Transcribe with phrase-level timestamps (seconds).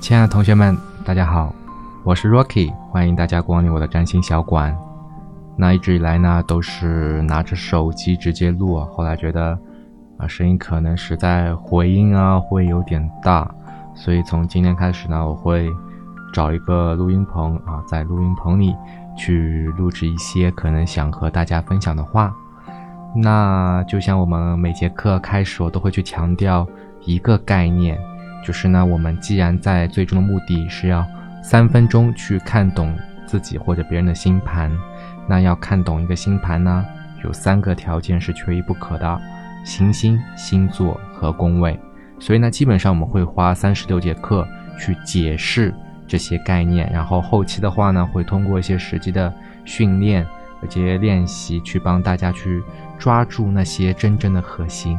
[0.00, 1.52] 亲爱的同学们，大家好，
[2.02, 4.74] 我是 Rocky，欢迎大家光临我的占星小馆。
[5.56, 9.58] 那一直以来呢，都是拿着手机直接录，后来觉得
[10.16, 13.50] 啊，声音可能实在回音啊会有点大，
[13.94, 15.68] 所以从今天开始呢，我会
[16.32, 18.74] 找一个录音棚啊，在录音棚里
[19.16, 22.32] 去录制一些可能想和大家分享的话。
[23.14, 26.66] 那就像我们每节课开始，我都会去强调
[27.04, 27.98] 一个概念。
[28.44, 31.06] 就是呢，我们既然在最终的目的是要
[31.42, 32.96] 三分钟去看懂
[33.26, 34.70] 自己或者别人的星盘，
[35.28, 36.84] 那要看懂一个星盘呢，
[37.24, 39.20] 有三个条件是缺一不可的：
[39.64, 41.78] 行星、星座和宫位。
[42.18, 44.46] 所以呢，基本上我们会花三十六节课
[44.78, 45.74] 去解释
[46.06, 49.32] 这些概念，然后后期的话呢，会通过一些实际的
[49.64, 50.26] 训练
[50.62, 52.62] 而且练习，去帮大家去
[52.98, 54.98] 抓住那些真正的核心。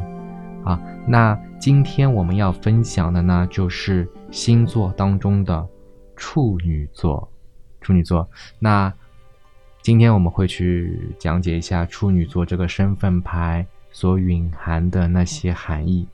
[0.64, 5.68] 啊，那今天我们要分享的呢，就是星座当中的
[6.16, 7.30] 处女座。
[7.82, 8.30] 处女座，
[8.60, 8.92] 那
[9.82, 16.08] 今天我们会去讲解一下处女座这个身份牌所蕴含的那些含义。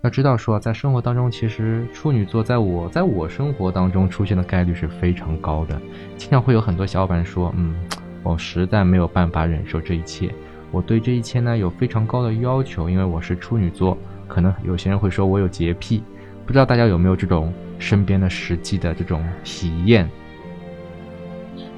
[0.00, 5.78] 要知道，说在生活当中，其实处女座在我在我生活当中出现的概率是非常高的。
[6.16, 7.76] 经常会有很多小伙伴说：“嗯，
[8.24, 10.34] 我实在没有办法忍受这一切。”
[10.70, 13.96] 我对这一切呢有非常高的要求，因为我是处女座，
[14.28, 16.02] 可能有些人会说我有洁癖，
[16.46, 20.08] 不知道大家有没有这种身边的实际的这种体验。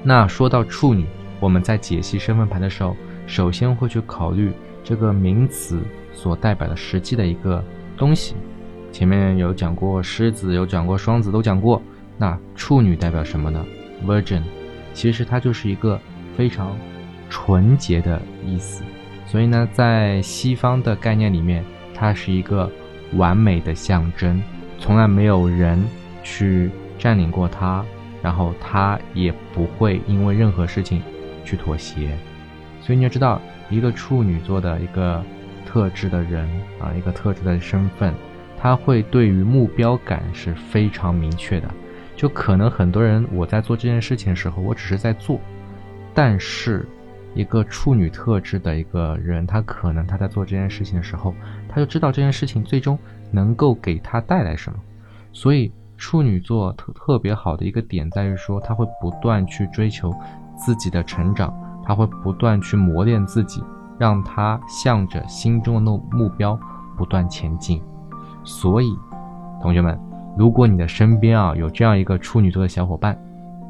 [0.03, 1.07] 那说到处女，
[1.41, 4.53] 我们在解析身份牌的时候，首先会去考虑
[4.85, 5.81] 这个名词
[6.13, 7.65] 所代表的实际的一个
[7.97, 8.35] 东西。
[8.93, 11.81] 前面有讲过狮子，有讲过双子，都讲过。
[12.19, 13.65] 那处女代表什么呢
[14.05, 14.43] ？Virgin，
[14.93, 15.99] 其实它就是一个
[16.37, 16.77] 非常。
[17.33, 18.83] 纯洁的意思，
[19.25, 21.65] 所以呢，在西方的概念里面，
[22.01, 22.69] 它是一个
[23.13, 24.43] 完美的象征，
[24.79, 25.79] 从来没有人
[26.23, 27.85] 去占领过它，
[28.23, 31.03] 然后它也不会因为任何事情
[31.45, 32.17] 去妥协。
[32.81, 35.23] 所以你要知道，一个处女座的一个
[35.67, 36.49] 特质的人
[36.81, 38.15] 啊，一个特质的身份，
[38.59, 41.71] 他会对于目标感是非常明确的。
[42.17, 45.39] 就可能很多人我在做这件事情的时候，我只是在做，
[46.15, 46.89] 但是。
[47.35, 51.35] 一个处女特质的一个人，他可能他在做这件事情的时候，
[51.69, 52.99] 他就知道这件事情最终
[53.31, 54.79] 能够给他带来什么。
[55.33, 60.13] 所以处女座特特别好的一个点在于说，他会不断去追求
[60.57, 61.55] 自己的成长，
[61.85, 63.63] 他会不断去磨练自己，
[63.97, 66.59] 让他向着心中的那目标
[66.97, 67.81] 不断前进。
[68.43, 68.93] 所以，
[69.63, 69.97] 同学们，
[70.37, 73.17] 如果你的身边啊有这样一个处女座的小伙伴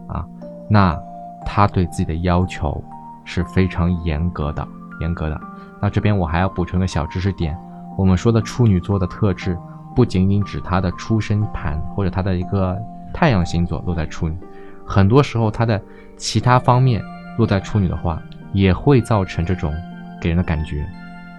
[0.09, 0.27] 啊，
[0.69, 0.99] 那
[1.45, 2.83] 他对自己的要求。
[3.31, 4.67] 是非常严格的，
[4.99, 5.41] 严格的。
[5.81, 7.57] 那这边我还要补充个小知识点，
[7.97, 9.57] 我们说的处女座的特质，
[9.95, 12.77] 不仅仅指他的出生盘或者他的一个
[13.15, 14.37] 太阳星座落在处女，
[14.85, 15.81] 很多时候他的
[16.17, 17.01] 其他方面
[17.39, 18.21] 落在处女的话，
[18.53, 19.73] 也会造成这种
[20.21, 20.85] 给人的感觉。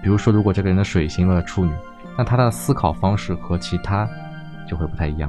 [0.02, 1.72] 比如说，如果这个人的水星落在处女，
[2.16, 4.08] 那他的思考方式和其他
[4.66, 5.28] 就会不太一样。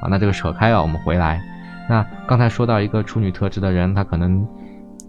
[0.00, 1.42] 啊，那这个扯开啊，我们回来。
[1.90, 4.48] 那刚才说到一个处女特质的人，他可能。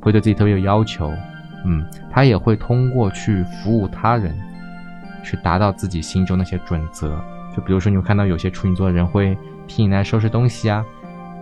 [0.01, 1.13] 会对自己特别有要求，
[1.65, 4.35] 嗯，他也会通过去服务他人，
[5.23, 7.23] 去达到自己心中那些准则。
[7.55, 10.85] 就比如说，你会看到有些处女座的人会替你来收拾东西啊，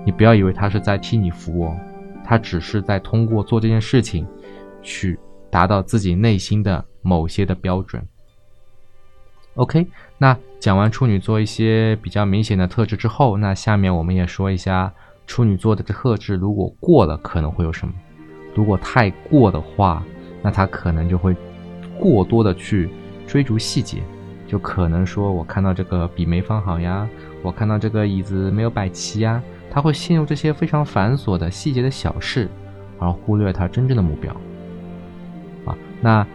[0.05, 1.73] 你不要以为他是在替你服务，
[2.23, 4.27] 他只是在通过做这件事情，
[4.81, 8.05] 去达到自己内心的某些的标准。
[9.55, 9.87] OK，
[10.17, 14.91] 那讲完处女座一些比较明显的特质之后，那下面我们也说一下
[15.27, 17.93] 处女座的特质，如果过了可能会有什么。
[18.59, 20.03] 如果太过的话，
[20.41, 21.33] 那他可能就会
[21.97, 22.89] 过多的去
[23.25, 23.99] 追逐细节，
[24.45, 27.07] 就可能说我看到这个笔没放好呀，
[27.41, 32.49] 我看到这个椅子没有摆齐呀，他会陷入这些非常繁琐的细节的小事，
[32.99, 34.35] 而忽略他真正的目标。
[35.63, 36.27] 啊，那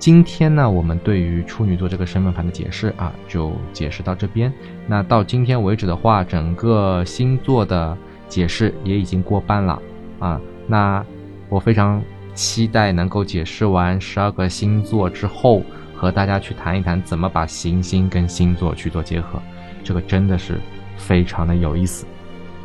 [0.00, 4.52] 今天呢，我们对于处女座这个身份盘的解释啊，就解释到这边。
[4.88, 7.96] 那到今天为止的话，整个星座的
[8.26, 9.80] 解释也已经过半了
[10.18, 11.06] 啊，那。
[11.48, 12.02] 我非常
[12.34, 15.62] 期待能够解释完十二个星座之后，
[15.94, 19.40] 和大家去谈一谈怎么把行星跟星座去做结合，
[19.82, 20.60] 这个真的是
[20.96, 22.06] 非常的有意思。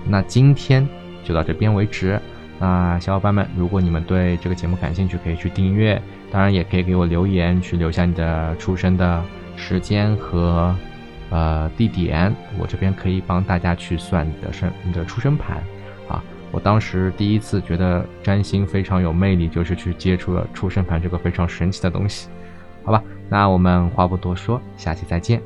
[0.06, 0.88] 那今天
[1.24, 2.20] 就到这边为止。
[2.60, 6.02] 那小伙伴们，如果你们对这个节目感兴趣，可以去订阅，
[6.32, 9.24] 当然也可以给我留言，去留下你的出生的
[9.56, 10.76] 时间和
[11.30, 15.58] 呃地点，我这边可以帮大家去算你的生你的出生盘。
[16.08, 22.30] 啊我当时第一次觉得占星非常有魅力，就是去接触了出生盘这个非常神奇的东西。
[22.84, 25.42] 好吧，那我们话不多说，下期再见。